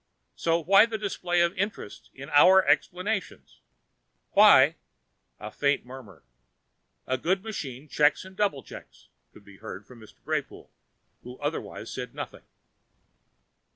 [0.35, 3.59] So, why the display of interest in our explanations,
[4.31, 4.77] why"
[5.39, 6.23] The faint murmur,
[7.05, 10.15] "A good machine checks and double checks," could be heard from Mr.
[10.25, 10.71] Greypoole,
[11.21, 12.41] who otherwise said nothing.